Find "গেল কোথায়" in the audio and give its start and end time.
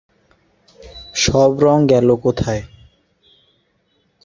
1.87-2.61